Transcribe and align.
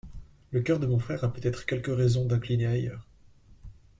Le 0.49 0.61
cœur 0.63 0.79
de 0.79 0.87
mon 0.87 0.97
frère 0.97 1.23
a 1.23 1.31
peut-être 1.31 1.67
quelques 1.67 1.95
raisons 1.95 2.25
d'incliner 2.25 2.65
ailleurs. 2.65 3.05